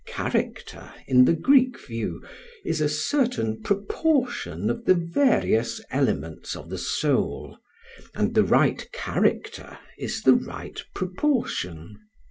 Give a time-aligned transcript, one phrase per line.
[0.07, 2.23] Character, in the Greek view,
[2.65, 7.59] is a certain proportion of the various elements of the soul,
[8.15, 11.99] and the right character is the right proportion.